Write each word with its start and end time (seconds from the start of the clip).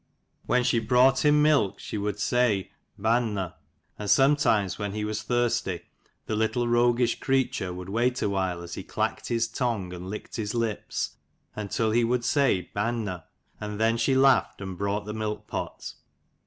When 0.47 0.63
she 0.63 0.79
brought 0.79 1.23
him 1.23 1.43
milk 1.43 1.77
she 1.79 1.95
would 1.95 2.17
say 2.17 2.71
"Bainne:" 2.99 3.53
and 3.99 4.09
sometimes 4.09 4.79
when 4.79 4.93
he 4.93 5.05
was 5.05 5.21
thirsty 5.21 5.81
the 6.25 6.35
little 6.35 6.67
roguish 6.67 7.19
creature 7.19 7.71
would 7.71 7.87
wait 7.87 8.19
awhile, 8.23 8.63
as 8.63 8.73
he 8.73 8.81
clacked 8.81 9.27
his 9.27 9.47
tongue 9.47 9.93
and 9.93 10.09
licked 10.09 10.37
his 10.37 10.55
lips, 10.55 11.17
until 11.55 11.91
he 11.91 12.03
would 12.03 12.25
say" 12.25 12.61
Bainne:" 12.75 13.21
and 13.61 13.79
then 13.79 13.95
she 13.95 14.15
laughed 14.15 14.59
and 14.59 14.75
brought 14.75 15.05
the 15.05 15.13
milk 15.13 15.45
pot. 15.45 15.93